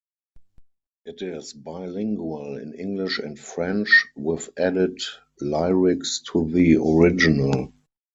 [1.05, 4.97] It is bilingual in English and French with added
[5.39, 7.71] lyrics to the original.